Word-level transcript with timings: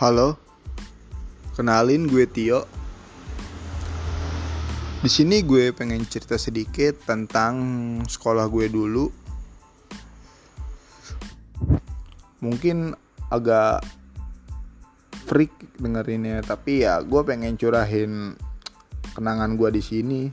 Halo, 0.00 0.32
kenalin 1.52 2.08
gue 2.08 2.24
Tio. 2.24 2.64
Di 5.04 5.12
sini 5.12 5.44
gue 5.44 5.76
pengen 5.76 6.08
cerita 6.08 6.40
sedikit 6.40 7.04
tentang 7.04 7.60
sekolah 8.08 8.48
gue 8.48 8.72
dulu. 8.72 9.12
Mungkin 12.40 12.96
agak 13.28 13.84
freak 15.28 15.52
dengerinnya, 15.76 16.40
tapi 16.48 16.80
ya 16.88 17.04
gue 17.04 17.20
pengen 17.20 17.60
curahin 17.60 18.40
kenangan 19.12 19.52
gue 19.52 19.68
di 19.68 19.84
sini. 19.84 20.32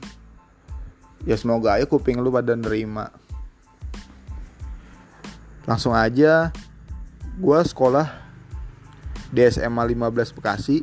Ya 1.28 1.36
semoga 1.36 1.76
aja 1.76 1.84
kuping 1.84 2.24
lu 2.24 2.32
pada 2.32 2.56
nerima. 2.56 3.12
Langsung 5.68 5.92
aja, 5.92 6.56
gue 7.36 7.60
sekolah 7.68 8.27
di 9.28 9.40
SMA 9.48 9.84
15 9.84 10.36
Bekasi 10.36 10.80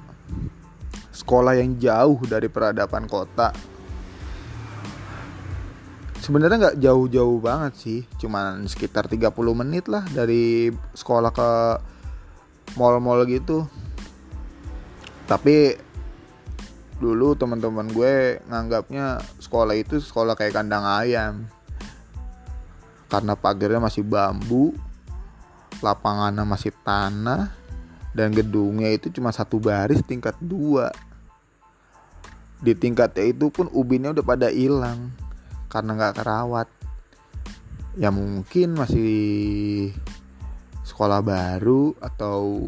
sekolah 1.15 1.55
yang 1.55 1.79
jauh 1.79 2.19
dari 2.27 2.51
peradaban 2.51 3.07
kota. 3.07 3.55
Sebenarnya 6.19 6.57
nggak 6.57 6.79
jauh-jauh 6.81 7.37
banget 7.37 7.73
sih 7.77 8.01
cuman 8.17 8.65
sekitar 8.65 9.05
30 9.05 9.31
menit 9.53 9.85
lah 9.85 10.03
dari 10.09 10.73
sekolah 10.97 11.31
ke 11.31 11.49
mall-mall 12.75 13.23
gitu. 13.29 13.63
Tapi 15.29 15.77
dulu 16.97 17.35
teman-teman 17.37 17.87
gue 17.91 18.41
nganggapnya 18.49 19.21
sekolah 19.37 19.75
itu 19.77 20.01
sekolah 20.01 20.33
kayak 20.33 20.57
kandang 20.57 20.83
ayam. 20.83 21.45
Karena 23.05 23.37
pagarnya 23.37 23.79
masih 23.79 24.01
bambu 24.01 24.73
lapangannya 25.83 26.43
masih 26.47 26.73
tanah 26.81 27.64
dan 28.15 28.31
gedungnya 28.31 28.95
itu 28.95 29.11
cuma 29.11 29.35
satu 29.35 29.59
baris 29.59 29.99
tingkat 30.07 30.39
dua. 30.39 30.87
Di 32.63 32.71
tingkatnya 32.71 33.27
itu 33.27 33.51
pun 33.51 33.67
ubinnya 33.75 34.15
udah 34.15 34.23
pada 34.23 34.47
hilang 34.47 35.11
karena 35.67 35.99
nggak 35.99 36.23
kerawat. 36.23 36.67
Ya 37.99 38.15
mungkin 38.15 38.79
masih 38.79 39.91
sekolah 40.87 41.19
baru 41.19 41.91
atau 41.99 42.63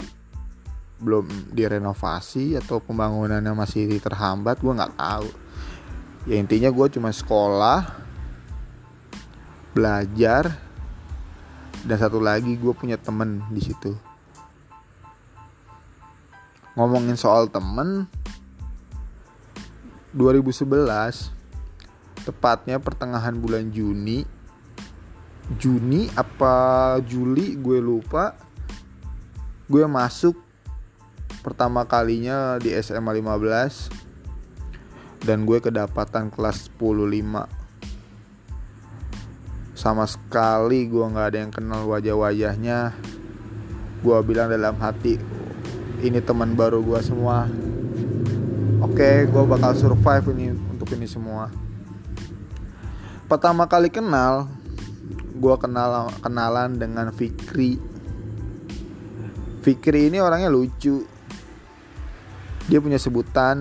belum 0.99 1.55
direnovasi 1.55 2.59
atau 2.59 2.83
pembangunannya 2.83 3.55
masih 3.55 4.03
terhambat 4.03 4.59
gue 4.59 4.75
nggak 4.75 4.99
tahu. 4.99 5.31
Ya 6.27 6.35
intinya 6.43 6.67
gue 6.67 6.87
cuma 6.91 7.15
sekolah 7.15 7.87
belajar 9.71 10.59
dan 11.87 11.95
satu 11.95 12.19
lagi 12.19 12.59
gue 12.59 12.73
punya 12.75 12.99
temen 12.99 13.47
di 13.47 13.63
situ 13.63 14.06
ngomongin 16.77 17.17
soal 17.17 17.49
temen 17.49 18.05
2011 20.13 21.33
tepatnya 22.21 22.77
pertengahan 22.77 23.33
bulan 23.33 23.73
Juni 23.73 24.21
Juni 25.57 26.05
apa 26.13 27.01
Juli 27.01 27.57
gue 27.57 27.81
lupa 27.81 28.37
gue 29.65 29.89
masuk 29.89 30.37
pertama 31.41 31.81
kalinya 31.89 32.61
di 32.61 32.77
SMA 32.77 33.09
15 33.09 35.25
dan 35.25 35.49
gue 35.49 35.57
kedapatan 35.57 36.29
kelas 36.29 36.69
105 36.77 37.57
sama 39.77 40.09
sekali 40.09 40.89
gue 40.89 41.05
nggak 41.05 41.27
ada 41.31 41.37
yang 41.37 41.53
kenal 41.53 41.85
wajah-wajahnya. 41.85 42.97
Gue 44.01 44.17
bilang 44.25 44.49
dalam 44.49 44.73
hati 44.81 45.21
ini 46.01 46.21
teman 46.21 46.53
baru 46.53 46.85
gue 46.85 46.99
semua. 47.01 47.49
Oke 48.85 49.25
gue 49.25 49.43
bakal 49.49 49.73
survive 49.73 50.25
ini 50.37 50.53
untuk 50.53 50.93
ini 50.93 51.09
semua. 51.09 51.49
Pertama 53.25 53.65
kali 53.65 53.89
kenal 53.89 54.45
gue 55.37 55.55
kenal 55.57 56.13
kenalan 56.21 56.77
dengan 56.77 57.09
Fikri. 57.09 57.81
Fikri 59.65 60.13
ini 60.13 60.21
orangnya 60.21 60.53
lucu. 60.53 61.01
Dia 62.67 62.79
punya 62.83 63.01
sebutan 63.01 63.57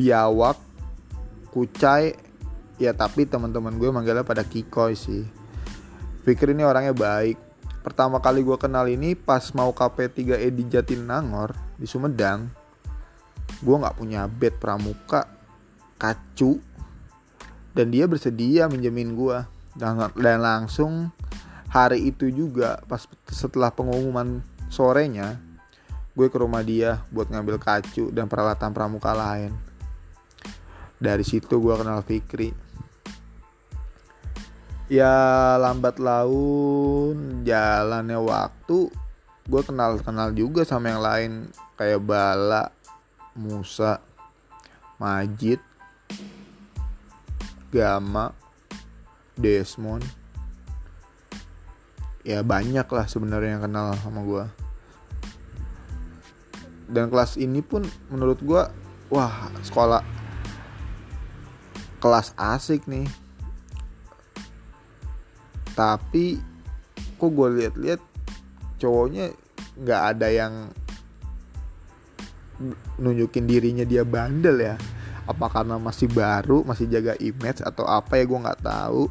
biawak 0.00 0.56
kucai. 1.52 2.16
Ya 2.80 2.96
tapi 2.96 3.28
teman-teman 3.28 3.76
gue 3.76 3.92
manggilnya 3.92 4.24
pada 4.24 4.40
kikoy 4.40 4.96
sih. 4.96 5.28
Fikri 6.24 6.56
ini 6.56 6.64
orangnya 6.64 6.96
baik 6.96 7.49
pertama 7.80 8.20
kali 8.20 8.44
gue 8.44 8.56
kenal 8.60 8.86
ini 8.88 9.16
pas 9.16 9.42
mau 9.56 9.72
KP3E 9.72 10.48
di 10.52 10.64
Jatinangor 10.68 11.56
di 11.80 11.88
Sumedang. 11.88 12.48
Gue 13.60 13.76
nggak 13.76 13.96
punya 13.96 14.28
bed 14.28 14.56
pramuka 14.60 15.26
kacu. 15.96 16.60
Dan 17.70 17.94
dia 17.94 18.10
bersedia 18.10 18.66
minjemin 18.66 19.14
gue 19.14 19.38
dan, 19.78 20.10
dan 20.18 20.38
langsung 20.42 21.14
hari 21.70 22.10
itu 22.10 22.26
juga 22.34 22.82
pas 22.90 23.06
setelah 23.30 23.70
pengumuman 23.70 24.42
sorenya 24.66 25.38
gue 26.18 26.26
ke 26.26 26.34
rumah 26.34 26.66
dia 26.66 26.98
buat 27.14 27.30
ngambil 27.30 27.62
kacu 27.62 28.10
dan 28.10 28.26
peralatan 28.26 28.74
pramuka 28.74 29.14
lain. 29.14 29.54
Dari 30.98 31.22
situ 31.22 31.62
gue 31.62 31.74
kenal 31.78 32.02
Fikri 32.02 32.69
ya 34.90 35.54
lambat 35.54 36.02
laun 36.02 37.46
jalannya 37.46 38.18
waktu 38.18 38.90
gue 39.46 39.62
kenal 39.62 40.02
kenal 40.02 40.34
juga 40.34 40.66
sama 40.66 40.90
yang 40.90 41.02
lain 41.02 41.32
kayak 41.78 42.02
Bala 42.02 42.74
Musa 43.38 44.02
Majid 44.98 45.62
Gama 47.70 48.34
Desmond. 49.38 50.02
Ya 52.26 52.42
banyak 52.42 52.84
lah 52.84 53.06
sebenarnya 53.06 53.56
yang 53.56 53.64
kenal 53.64 53.94
sama 54.02 54.20
gue 54.26 54.44
dan 56.90 57.06
kelas 57.06 57.38
ini 57.38 57.62
pun 57.62 57.86
menurut 58.10 58.42
gue 58.42 58.62
wah 59.14 59.34
sekolah 59.62 60.02
kelas 62.02 62.34
asik 62.34 62.84
nih 62.90 63.06
tapi 65.80 66.36
kok 67.16 67.32
gue 67.32 67.48
lihat-lihat 67.56 68.00
cowoknya 68.76 69.32
nggak 69.80 70.02
ada 70.12 70.28
yang 70.28 70.52
nunjukin 73.00 73.48
dirinya 73.48 73.88
dia 73.88 74.04
bandel 74.04 74.60
ya. 74.60 74.76
Apa 75.24 75.48
karena 75.48 75.80
masih 75.80 76.12
baru 76.12 76.68
masih 76.68 76.84
jaga 76.84 77.16
image 77.16 77.64
atau 77.64 77.88
apa 77.88 78.20
ya 78.20 78.28
gue 78.28 78.44
nggak 78.44 78.60
tahu. 78.60 79.08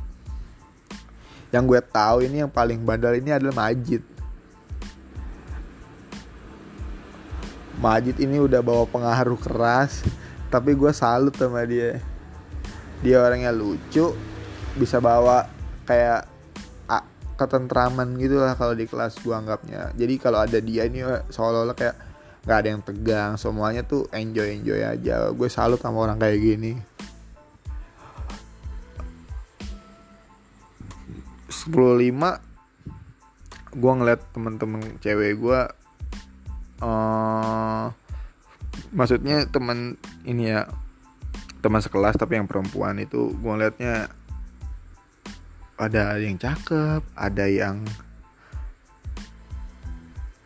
Yang 1.49 1.63
gue 1.65 1.81
tahu 1.89 2.17
ini 2.29 2.45
yang 2.45 2.53
paling 2.53 2.85
bandel 2.85 3.17
ini 3.17 3.33
adalah 3.33 3.65
Majid. 3.65 4.05
Majid 7.81 8.21
ini 8.21 8.37
udah 8.37 8.61
bawa 8.61 8.85
pengaruh 8.85 9.41
keras 9.41 10.05
tapi 10.53 10.77
gue 10.77 10.93
salut 10.93 11.33
sama 11.33 11.65
dia. 11.65 11.97
Dia 13.01 13.25
orangnya 13.25 13.49
lucu 13.49 14.13
bisa 14.77 15.01
bawa 15.01 15.49
kayak 15.89 16.38
ketentraman 17.39 18.19
gitu 18.19 18.43
lah 18.43 18.59
kalau 18.59 18.75
di 18.75 18.83
kelas 18.83 19.15
gua 19.23 19.39
anggapnya. 19.39 19.95
Jadi 19.95 20.13
kalau 20.19 20.43
ada 20.43 20.59
dia 20.59 20.83
ini 20.83 20.99
seolah-olah 21.31 21.75
kayak 21.79 21.95
nggak 22.43 22.57
ada 22.59 22.67
yang 22.67 22.83
tegang 22.83 23.31
semuanya 23.39 23.87
tuh 23.87 24.11
enjoy 24.11 24.59
enjoy 24.59 24.83
aja. 24.83 25.31
Gue 25.31 25.47
salut 25.47 25.79
sama 25.79 26.03
orang 26.03 26.19
kayak 26.19 26.39
gini. 26.39 26.73
Sepuluh 31.47 31.95
lima 31.95 32.39
gue 33.69 33.91
ngeliat 33.93 34.21
temen-temen 34.33 34.81
cewek 34.97 35.37
gue 35.37 35.59
uh, 36.81 37.85
maksudnya 38.89 39.45
temen 39.45 39.93
ini 40.25 40.49
ya 40.49 40.65
teman 41.61 41.83
sekelas 41.83 42.17
tapi 42.17 42.41
yang 42.41 42.49
perempuan 42.49 42.97
itu 42.97 43.29
gue 43.29 43.51
ngeliatnya 43.51 44.09
ada 45.79 46.19
yang 46.19 46.35
cakep 46.35 47.01
ada 47.15 47.45
yang 47.47 47.87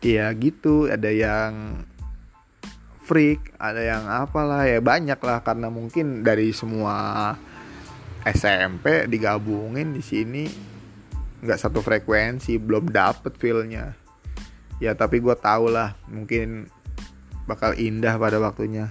ya 0.00 0.30
gitu 0.38 0.86
ada 0.86 1.10
yang 1.10 1.82
freak 3.04 3.52
ada 3.58 3.82
yang 3.82 4.06
apalah 4.08 4.64
ya 4.64 4.80
banyak 4.80 5.18
lah 5.18 5.42
karena 5.42 5.68
mungkin 5.68 6.24
dari 6.24 6.54
semua 6.54 7.34
SMP 8.24 9.04
digabungin 9.04 9.92
di 9.92 10.00
sini 10.00 10.44
nggak 11.44 11.60
satu 11.60 11.84
frekuensi 11.84 12.56
belum 12.56 12.88
dapet 12.88 13.36
feelnya. 13.36 13.92
Ya 14.80 14.96
tapi 14.96 15.20
gue 15.20 15.36
tau 15.36 15.68
lah 15.68 15.92
mungkin 16.08 16.72
bakal 17.44 17.76
indah 17.76 18.16
pada 18.16 18.40
waktunya. 18.40 18.88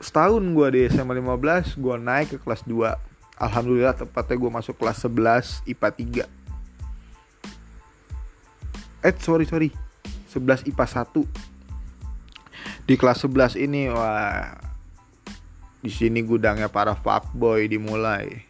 Setahun 0.00 0.40
gue 0.40 0.68
di 0.72 0.80
SMA 0.88 1.20
15 1.20 1.76
gue 1.76 1.96
naik 2.00 2.28
ke 2.32 2.38
kelas 2.40 2.64
2 2.64 3.15
Alhamdulillah 3.36 3.92
tepatnya 3.92 4.40
gue 4.40 4.50
masuk 4.50 4.74
kelas 4.80 5.04
11 5.04 5.68
IPA 5.68 6.24
3 6.24 6.46
Eh 9.06 9.14
sorry 9.22 9.46
sorry. 9.46 9.70
11 10.32 10.68
IPA 10.68 10.86
1 11.06 11.46
di 12.86 12.94
kelas 12.94 13.22
11 13.22 13.58
ini 13.58 13.90
wah 13.90 14.54
di 15.82 15.90
sini 15.90 16.22
gudangnya 16.22 16.66
para 16.66 16.98
fuckboy 16.98 17.70
dimulai. 17.70 18.42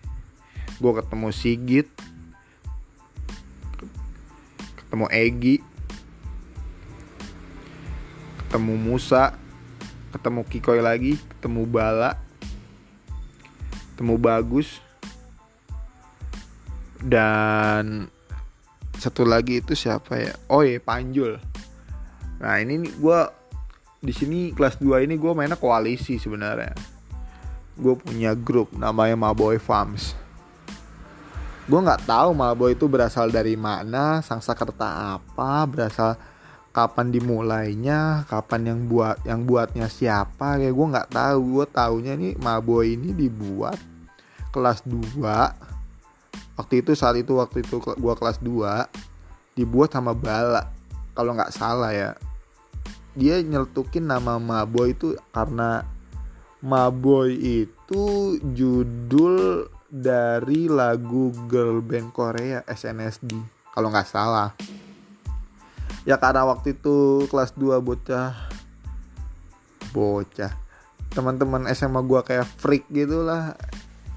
Gue 0.81 0.93
ketemu 0.97 1.29
Sigit 1.33 1.89
ketemu 4.87 5.07
Egi 5.13 5.57
ketemu 8.47 8.75
Musa 8.81 9.37
ketemu 10.15 10.41
Kikoy 10.49 10.81
lagi 10.81 11.21
ketemu 11.37 11.69
Bala 11.69 12.17
ketemu 13.97 14.21
Bagus. 14.21 14.85
Dan 17.01 18.13
satu 19.01 19.25
lagi 19.25 19.65
itu 19.65 19.73
siapa 19.73 20.21
ya? 20.21 20.37
Oh 20.53 20.61
iya 20.61 20.77
Panjul. 20.77 21.41
Nah 22.45 22.61
ini 22.61 22.85
gue 22.85 23.21
di 24.05 24.13
sini 24.13 24.53
kelas 24.53 24.77
2 24.77 25.09
ini 25.09 25.17
gue 25.17 25.33
mainnya 25.33 25.57
koalisi 25.57 26.21
sebenarnya. 26.21 26.77
Gue 27.81 27.97
punya 27.97 28.37
grup 28.37 28.77
namanya 28.77 29.17
Maboy 29.17 29.57
Farms. 29.57 30.13
Gue 31.65 31.81
nggak 31.81 32.05
tahu 32.05 32.37
Maboy 32.37 32.77
itu 32.77 32.85
berasal 32.85 33.33
dari 33.33 33.57
mana 33.57 34.21
Sangsakerta 34.21 35.17
apa 35.17 35.65
berasal 35.65 36.21
kapan 36.77 37.09
dimulainya 37.09 38.29
kapan 38.29 38.69
yang 38.69 38.81
buat 38.85 39.25
yang 39.25 39.49
buatnya 39.49 39.89
siapa 39.89 40.61
kayak 40.61 40.77
gue 40.77 40.87
nggak 40.93 41.09
tahu. 41.09 41.39
Gue 41.57 41.67
taunya 41.73 42.13
nih 42.13 42.37
Maboy 42.37 43.01
ini 43.01 43.17
dibuat 43.17 43.81
kelas 44.53 44.85
2 44.85 46.61
waktu 46.61 46.75
itu 46.85 46.93
saat 46.93 47.17
itu 47.17 47.41
waktu 47.41 47.65
itu 47.65 47.81
gue 47.81 48.15
kelas 48.21 48.45
2 48.45 49.57
dibuat 49.57 49.97
sama 49.97 50.13
Bala. 50.13 50.69
Kalau 51.17 51.33
nggak 51.33 51.57
salah 51.57 51.97
ya. 51.97 52.13
Dia 53.17 53.41
nyeltukin 53.41 54.05
nama 54.05 54.37
Maboy 54.37 54.93
itu 54.93 55.17
karena 55.33 55.81
Maboy 56.61 57.65
itu 57.65 58.37
judul 58.53 59.65
dari 59.89 60.69
lagu 60.69 61.33
girl 61.49 61.81
band 61.81 62.13
Korea 62.13 62.61
SNSD 62.69 63.33
kalau 63.73 63.89
nggak 63.89 64.05
salah 64.05 64.53
ya 66.07 66.17
karena 66.23 66.47
waktu 66.47 66.79
itu 66.79 67.27
kelas 67.27 67.53
2 67.59 67.83
bocah 67.83 68.33
bocah 69.91 70.53
teman-teman 71.11 71.67
SMA 71.75 72.01
gua 72.07 72.23
kayak 72.23 72.47
freak 72.47 72.87
gitu 72.95 73.27
lah 73.27 73.59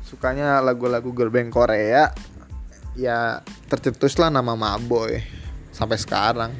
sukanya 0.09 0.57
lagu-lagu 0.65 1.13
girl 1.13 1.30
band 1.30 1.53
Korea. 1.53 2.09
Ya 2.97 3.45
tercetuslah 3.69 4.33
nama 4.33 4.57
Maboy 4.57 5.21
sampai 5.69 6.01
sekarang. 6.01 6.51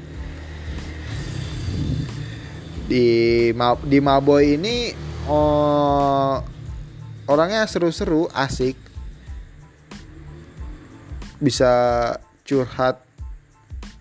Di 2.86 3.50
di 3.90 3.98
Maboy 3.98 4.54
ini 4.62 4.94
oh, 5.26 6.38
orangnya 7.26 7.66
seru-seru 7.66 8.30
asik. 8.30 8.78
Bisa 11.42 11.72
curhat 12.46 13.02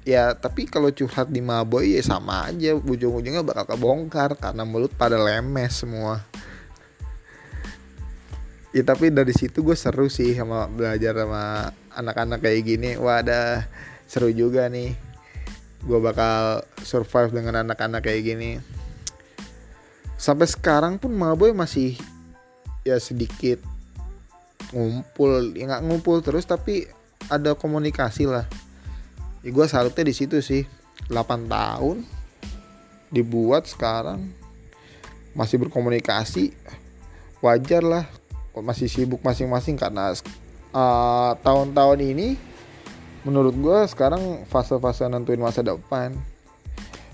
ya 0.09 0.33
tapi 0.33 0.65
kalau 0.65 0.89
curhat 0.89 1.29
di 1.29 1.45
Maboy 1.45 2.01
ya 2.01 2.01
sama 2.01 2.49
aja. 2.49 2.73
Ujung-ujungnya 2.73 3.45
bakal 3.45 3.77
kebongkar 3.77 4.41
karena 4.41 4.65
mulut 4.65 4.89
pada 4.97 5.21
lemes 5.21 5.85
semua. 5.85 6.25
Ya 8.73 8.81
tapi 8.85 9.13
dari 9.13 9.37
situ 9.37 9.61
gue 9.61 9.77
seru 9.77 10.09
sih 10.09 10.33
sama 10.33 10.65
belajar 10.73 11.13
sama 11.13 11.77
anak-anak 11.93 12.41
kayak 12.41 12.65
gini. 12.65 12.97
Wadah 12.97 13.69
seru 14.09 14.33
juga 14.33 14.73
nih. 14.73 14.97
Gue 15.85 16.01
bakal 16.01 16.65
survive 16.81 17.37
dengan 17.37 17.69
anak-anak 17.69 18.01
kayak 18.01 18.23
gini. 18.25 18.51
Sampai 20.17 20.49
sekarang 20.49 20.97
pun 20.97 21.13
Maboy 21.13 21.53
masih 21.53 22.01
ya 22.81 22.97
sedikit 22.97 23.61
ngumpul. 24.73 25.53
Ya 25.53 25.69
nggak 25.69 25.85
ngumpul 25.85 26.25
terus 26.25 26.49
tapi 26.49 26.89
ada 27.29 27.53
komunikasi 27.53 28.25
lah 28.25 28.49
ya 29.43 29.51
gue 29.51 29.67
salutnya 29.69 30.05
di 30.07 30.15
situ 30.15 30.43
sih. 30.43 30.67
8 31.09 31.47
tahun 31.47 32.03
dibuat 33.09 33.71
sekarang 33.71 34.29
masih 35.33 35.63
berkomunikasi. 35.63 36.53
Wajar 37.39 37.87
lah 37.87 38.05
masih 38.59 38.91
sibuk 38.91 39.23
masing-masing 39.23 39.79
karena 39.79 40.11
uh, 40.75 41.39
tahun-tahun 41.39 42.03
ini 42.03 42.35
menurut 43.23 43.55
gue 43.55 43.79
sekarang 43.87 44.43
fase-fase 44.51 45.07
nentuin 45.07 45.39
masa 45.39 45.63
depan. 45.63 46.19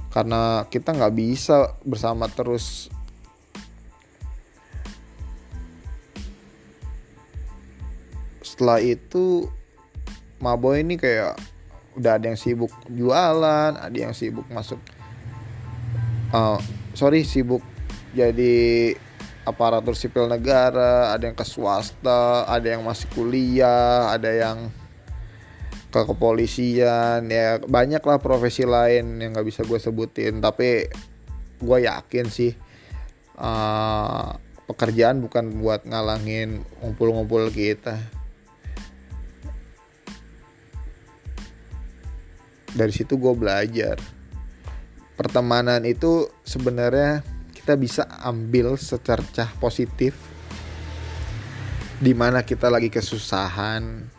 Karena 0.08 0.64
kita 0.70 0.94
nggak 0.94 1.14
bisa 1.14 1.74
bersama 1.82 2.30
terus. 2.30 2.88
Setelah 8.40 8.78
itu 8.78 9.50
Maboy 10.38 10.86
ini 10.86 10.94
kayak 10.94 11.34
udah 11.94 12.18
ada 12.18 12.26
yang 12.30 12.38
sibuk 12.38 12.72
jualan 12.90 13.72
ada 13.78 13.94
yang 13.96 14.14
sibuk 14.14 14.46
masuk 14.50 14.78
uh, 16.34 16.58
sorry 16.94 17.22
sibuk 17.22 17.62
jadi 18.14 18.94
aparatur 19.44 19.94
sipil 19.94 20.26
negara 20.26 21.12
ada 21.12 21.28
yang 21.28 21.36
ke 21.36 21.44
swasta 21.44 22.48
ada 22.48 22.64
yang 22.64 22.82
masih 22.82 23.06
kuliah 23.12 24.10
ada 24.10 24.30
yang 24.30 24.72
ke 25.94 26.00
kepolisian 26.10 27.30
ya 27.30 27.62
banyak 27.62 28.02
lah 28.02 28.18
profesi 28.18 28.66
lain 28.66 29.22
yang 29.22 29.30
nggak 29.30 29.46
bisa 29.46 29.62
gue 29.62 29.78
sebutin. 29.78 30.42
Tapi 30.42 30.90
gue 31.62 31.78
yakin 31.86 32.26
sih 32.26 32.50
uh, 33.38 34.34
pekerjaan 34.66 35.22
bukan 35.22 35.62
buat 35.62 35.86
ngalangin 35.86 36.66
ngumpul-ngumpul 36.82 37.46
kita 37.54 38.02
dari 42.74 42.90
situ 42.90 43.16
gue 43.16 43.32
belajar. 43.32 43.96
Pertemanan 45.14 45.86
itu 45.86 46.26
sebenarnya 46.42 47.22
kita 47.54 47.78
bisa 47.78 48.04
ambil 48.26 48.74
secercah 48.74 49.48
positif. 49.62 50.18
Di 52.02 52.12
mana 52.12 52.42
kita 52.42 52.68
lagi 52.68 52.90
kesusahan 52.90 54.10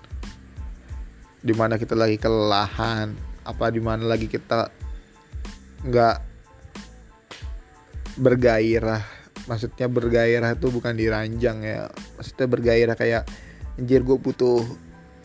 di 1.45 1.53
mana 1.53 1.77
kita 1.77 1.93
lagi 1.93 2.17
kelelahan 2.17 3.13
apa 3.45 3.69
di 3.69 3.77
mana 3.77 4.01
lagi 4.09 4.25
kita 4.25 4.73
nggak 5.85 6.17
bergairah. 8.17 9.05
Maksudnya 9.45 9.85
bergairah 9.85 10.57
itu 10.57 10.73
bukan 10.73 10.97
diranjang 10.97 11.61
ya. 11.61 11.85
Maksudnya 12.17 12.47
bergairah 12.49 12.97
kayak 12.97 13.29
anjir 13.77 14.01
gue 14.01 14.17
butuh 14.17 14.65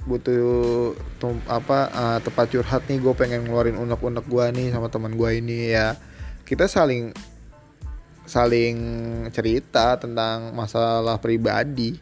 butuh 0.08 0.96
tum, 1.20 1.36
apa 1.44 1.92
uh, 1.92 2.18
tempat 2.24 2.48
curhat 2.48 2.82
nih 2.88 3.00
gue 3.00 3.12
pengen 3.12 3.44
ngeluarin 3.44 3.76
unek-unek 3.76 4.24
gue 4.24 4.46
nih 4.56 4.68
sama 4.72 4.88
teman 4.88 5.12
gue 5.16 5.30
ini 5.36 5.76
ya. 5.76 5.96
Kita 6.44 6.64
saling 6.64 7.12
saling 8.24 8.76
cerita 9.34 9.98
tentang 10.00 10.56
masalah 10.56 11.20
pribadi. 11.20 11.98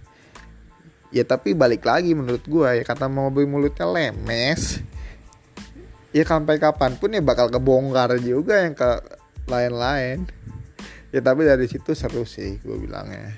Ya 1.09 1.25
tapi 1.25 1.57
balik 1.57 1.88
lagi 1.88 2.12
menurut 2.12 2.45
gue 2.45 2.69
ya 2.78 2.85
kata 2.85 3.09
mobil 3.11 3.49
mulutnya 3.49 3.88
lemes. 3.88 4.85
Ya 6.14 6.25
sampai 6.25 6.57
kapan 6.57 6.97
pun 6.97 7.12
ya 7.12 7.21
bakal 7.21 7.52
kebongkar 7.52 8.17
juga 8.21 8.64
yang 8.64 8.76
ke 8.76 8.90
lain-lain. 9.49 10.28
Ya 11.12 11.21
tapi 11.25 11.49
dari 11.49 11.67
situ 11.67 11.97
seru 11.97 12.28
sih 12.28 12.61
gue 12.61 12.76
bilangnya. 12.76 13.35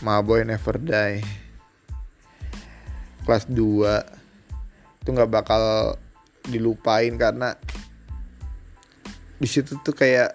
Maboy 0.00 0.48
never 0.48 0.80
die 0.80 1.49
kelas 3.30 3.46
2 3.46 5.06
itu 5.06 5.08
nggak 5.14 5.30
bakal 5.30 5.94
dilupain 6.50 7.14
karena 7.14 7.54
di 9.38 9.46
situ 9.46 9.78
tuh 9.86 9.94
kayak 9.94 10.34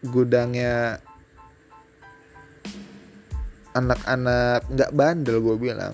gudangnya 0.00 0.96
anak-anak 3.76 4.64
nggak 4.72 4.94
bandel 4.96 5.44
gue 5.44 5.56
bilang. 5.60 5.92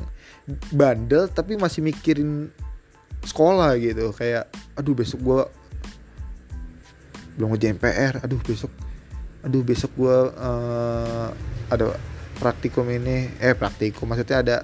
Bandel 0.70 1.26
tapi 1.26 1.58
masih 1.58 1.82
mikirin 1.82 2.54
sekolah 3.26 3.74
gitu 3.82 4.14
kayak 4.14 4.46
aduh 4.78 4.94
besok 4.94 5.20
gue 5.26 5.42
belum 7.34 7.50
ngerjain 7.50 7.80
PR 7.82 8.22
aduh 8.22 8.38
besok 8.46 8.70
aduh 9.42 9.64
besok 9.66 9.90
gue 9.98 10.18
uh, 10.38 11.28
ada 11.66 11.98
praktikum 12.38 12.86
ini. 12.86 13.26
Eh 13.42 13.58
praktikum 13.58 14.06
maksudnya 14.06 14.38
ada 14.38 14.56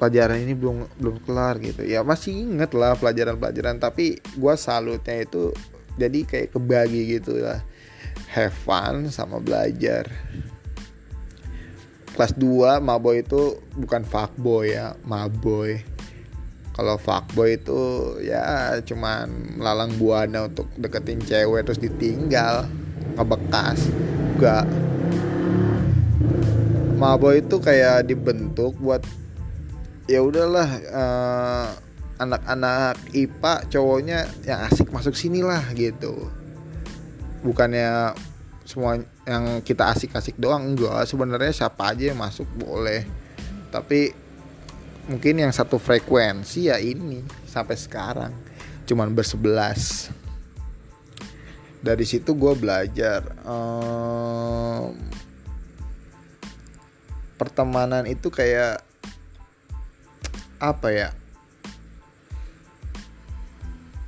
pelajaran 0.00 0.40
ini 0.40 0.56
belum 0.56 0.88
belum 0.96 1.16
kelar 1.28 1.60
gitu. 1.60 1.84
Ya 1.84 2.00
masih 2.00 2.32
inget 2.32 2.72
lah 2.72 2.96
pelajaran-pelajaran 2.96 3.76
tapi 3.76 4.16
gue 4.16 4.54
salutnya 4.56 5.20
itu 5.20 5.52
jadi 6.00 6.24
kayak 6.24 6.56
kebagi 6.56 7.20
gitu 7.20 7.44
lah. 7.44 7.60
Have 8.32 8.56
fun 8.64 9.12
sama 9.12 9.36
belajar. 9.44 10.08
Kelas 12.16 12.32
2 12.32 12.80
maboy 12.80 13.20
itu 13.20 13.60
bukan 13.76 14.00
fuckboy 14.08 14.72
ya 14.72 14.96
maboy. 15.04 15.84
Kalau 16.72 16.96
fuckboy 16.96 17.60
itu 17.60 17.80
ya 18.24 18.72
cuman 18.80 19.60
lalang 19.60 19.92
buana 20.00 20.48
untuk 20.48 20.72
deketin 20.80 21.20
cewek 21.20 21.68
terus 21.68 21.76
ditinggal 21.76 22.64
ngebekas. 23.20 23.84
Enggak 24.40 24.64
Maboy 27.00 27.40
itu 27.40 27.56
kayak 27.56 28.12
dibentuk 28.12 28.76
buat 28.76 29.00
ya 30.10 30.26
udahlah 30.26 30.68
uh, 30.90 31.68
anak-anak 32.18 32.98
IPA 33.14 33.54
cowoknya 33.70 34.26
yang 34.42 34.66
asik 34.66 34.90
masuk 34.90 35.14
sini 35.14 35.46
lah 35.46 35.62
gitu. 35.78 36.26
Bukannya 37.46 38.12
semua 38.66 38.98
yang 39.24 39.62
kita 39.62 39.94
asik-asik 39.94 40.34
doang 40.36 40.74
enggak. 40.74 41.06
Sebenarnya 41.06 41.54
siapa 41.54 41.94
aja 41.94 42.10
yang 42.10 42.18
masuk 42.18 42.50
boleh. 42.58 43.06
Tapi 43.70 44.10
mungkin 45.06 45.46
yang 45.46 45.54
satu 45.54 45.78
frekuensi 45.78 46.68
ya 46.68 46.76
ini 46.82 47.22
sampai 47.46 47.78
sekarang. 47.78 48.34
Cuman 48.84 49.14
bersebelas. 49.14 50.10
Dari 51.80 52.04
situ 52.04 52.36
gue 52.36 52.52
belajar 52.58 53.24
um, 53.48 54.92
pertemanan 57.40 58.04
itu 58.04 58.28
kayak 58.28 58.89
apa 60.60 60.88
ya 60.92 61.10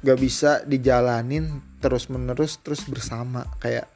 gak 0.03 0.19
bisa 0.19 0.67
dijalanin 0.67 1.63
terus 1.79 2.11
menerus 2.11 2.59
terus 2.63 2.87
bersama. 2.87 3.47
Kayak 3.59 3.91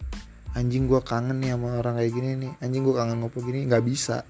anjing 0.56 0.88
gue 0.90 1.02
kangen 1.04 1.42
nih 1.42 1.52
sama 1.54 1.78
orang 1.78 2.00
kayak 2.00 2.12
gini 2.16 2.30
nih 2.40 2.52
anjing 2.64 2.82
gue 2.82 2.94
kangen 2.96 3.20
ngobrol 3.20 3.46
gini 3.46 3.66
nggak 3.70 3.84
bisa. 3.86 4.26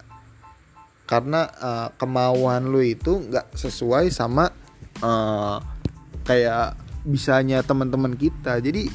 Karena 1.06 1.47
uh, 1.47 1.88
kemauan 1.95 2.68
lu 2.68 2.83
itu 2.83 3.30
nggak 3.30 3.54
sesuai 3.54 4.11
sama 4.11 4.50
uh, 5.00 5.62
kayak 6.26 6.75
bisanya 7.06 7.62
teman-teman 7.62 8.12
kita. 8.18 8.59
Jadi 8.59 8.90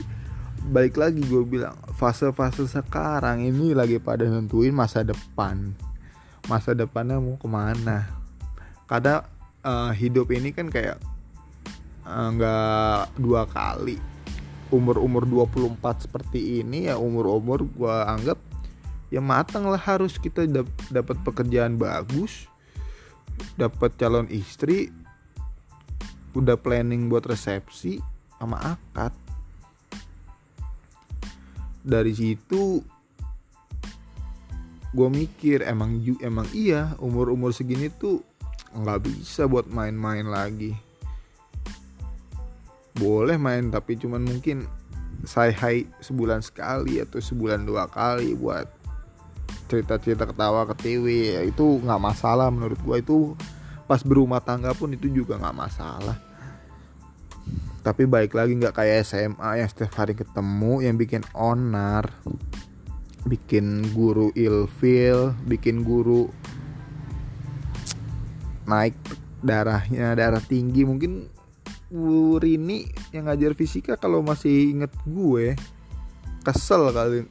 balik 0.62 1.02
lagi 1.02 1.26
gue 1.26 1.42
bilang 1.42 1.74
fase-fase 1.98 2.70
sekarang 2.70 3.42
ini 3.42 3.74
lagi 3.74 3.98
pada 3.98 4.28
nentuin 4.28 4.76
masa 4.76 5.02
depan. 5.02 5.74
Masa 6.50 6.74
depannya 6.74 7.22
mau 7.22 7.38
ke 7.38 7.46
mana 7.46 8.21
kadang 8.92 9.24
uh, 9.64 9.96
hidup 9.96 10.28
ini 10.36 10.52
kan 10.52 10.68
kayak 10.68 11.00
nggak 12.04 13.08
uh, 13.08 13.16
dua 13.16 13.48
kali. 13.48 13.96
Umur-umur 14.72 15.28
24 15.28 16.08
seperti 16.08 16.64
ini 16.64 16.88
ya 16.92 16.96
umur-umur 17.00 17.64
gue 17.64 17.96
anggap 18.08 18.40
ya 19.12 19.20
matang 19.20 19.68
lah 19.68 19.80
harus 19.80 20.16
kita 20.16 20.48
dap 20.48 20.68
dapat 20.88 21.20
pekerjaan 21.28 21.76
bagus 21.76 22.48
dapat 23.60 23.92
calon 24.00 24.32
istri 24.32 24.88
udah 26.32 26.56
planning 26.56 27.12
buat 27.12 27.28
resepsi 27.28 28.00
sama 28.40 28.76
akad. 28.76 29.12
Dari 31.84 32.16
situ 32.16 32.80
gue 34.92 35.08
mikir 35.08 35.64
emang 35.68 36.00
emang 36.24 36.48
iya 36.52 36.96
umur 37.00 37.32
umur 37.32 37.56
segini 37.56 37.88
tuh 37.88 38.31
nggak 38.76 39.00
bisa 39.04 39.48
buat 39.48 39.68
main-main 39.68 40.28
lagi. 40.28 40.76
Boleh 42.96 43.40
main 43.40 43.72
tapi 43.72 43.96
cuman 43.96 44.24
mungkin 44.24 44.68
say 45.24 45.54
hi 45.54 45.86
sebulan 46.02 46.42
sekali 46.42 47.00
atau 47.00 47.22
sebulan 47.22 47.64
dua 47.64 47.88
kali 47.88 48.34
buat 48.34 48.68
cerita-cerita 49.72 50.28
ketawa 50.28 50.68
ke 50.68 50.76
TV 50.84 51.36
ya 51.40 51.42
itu 51.48 51.80
nggak 51.80 52.02
masalah 52.02 52.52
menurut 52.52 52.76
gue 52.84 52.98
itu 53.00 53.18
pas 53.88 54.04
berumah 54.04 54.44
tangga 54.44 54.76
pun 54.76 54.92
itu 54.92 55.08
juga 55.08 55.40
nggak 55.40 55.58
masalah. 55.58 56.18
Tapi 57.82 58.06
baik 58.06 58.36
lagi 58.38 58.54
nggak 58.60 58.76
kayak 58.78 59.08
SMA 59.08 59.64
yang 59.64 59.70
setiap 59.72 59.96
hari 59.98 60.14
ketemu 60.14 60.86
yang 60.86 60.96
bikin 61.00 61.24
onar 61.34 62.12
bikin 63.22 63.86
guru 63.94 64.34
ilfil 64.34 65.38
bikin 65.46 65.86
guru 65.86 66.30
naik 68.66 68.96
darahnya 69.42 70.14
darah 70.14 70.44
tinggi. 70.44 70.86
Mungkin 70.86 71.30
Bu 71.92 72.40
Rini 72.40 72.88
yang 73.12 73.28
ngajar 73.28 73.52
fisika 73.52 74.00
kalau 74.00 74.24
masih 74.24 74.72
inget 74.72 74.94
gue 75.04 75.58
kesel 76.42 76.90
kali. 76.96 77.28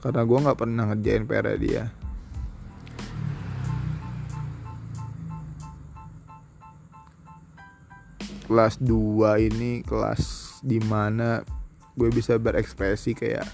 Karena 0.00 0.22
gue 0.24 0.38
nggak 0.40 0.58
pernah 0.58 0.84
ngerjain 0.88 1.28
PR 1.28 1.46
dia. 1.60 1.84
Kelas 8.50 8.82
2 8.82 9.46
ini 9.46 9.86
kelas 9.86 10.50
di 10.66 10.82
mana 10.82 11.46
gue 11.94 12.08
bisa 12.10 12.34
berekspresi 12.40 13.14
kayak 13.14 13.46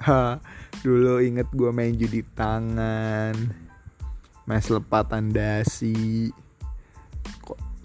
ha 0.00 0.40
dulu 0.80 1.20
inget 1.20 1.50
gue 1.52 1.70
main 1.74 1.92
judi 1.92 2.24
tangan 2.32 3.34
main 4.50 4.58
selepatan 4.58 5.30
dasi 5.30 6.34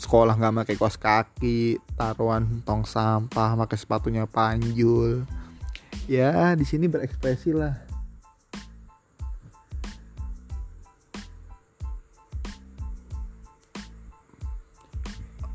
sekolah 0.01 0.33
nggak 0.33 0.65
pakai 0.65 0.75
kos 0.81 0.97
kaki 0.97 1.77
taruhan 1.93 2.65
tong 2.65 2.81
sampah 2.89 3.53
pakai 3.53 3.77
sepatunya 3.77 4.25
panjul. 4.25 5.29
Ya 6.09 6.57
di 6.57 6.65
sini 6.65 6.89
berekspresi 6.89 7.53
lah. 7.53 7.77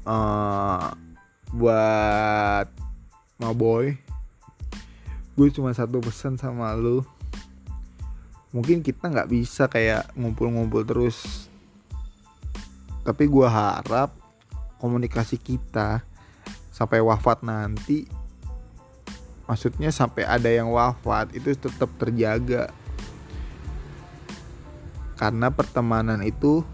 Uh, 0.06 0.94
buat 1.50 2.70
mau 3.42 3.54
boy 3.54 3.98
gue 5.38 5.48
cuma 5.54 5.74
satu 5.74 6.02
pesan 6.02 6.38
sama 6.38 6.74
lu 6.78 7.02
mungkin 8.50 8.82
kita 8.82 9.06
nggak 9.06 9.30
bisa 9.30 9.70
kayak 9.70 10.10
ngumpul-ngumpul 10.18 10.82
terus. 10.82 11.48
Tapi 13.06 13.24
gue 13.30 13.48
harap 13.48 14.12
komunikasi 14.82 15.38
kita 15.38 16.02
sampai 16.70 17.00
wafat 17.04 17.44
nanti 17.44 18.08
maksudnya 19.50 19.90
sampai 19.90 20.22
ada 20.22 20.46
yang 20.46 20.70
wafat 20.70 21.34
itu 21.34 21.54
tetap 21.54 21.90
terjaga. 21.98 22.70
Karena 25.18 25.52
pertemanan 25.52 26.22
itu 26.24 26.64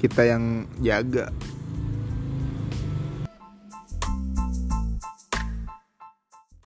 kita 0.00 0.24
yang 0.24 0.66
jaga 0.80 1.32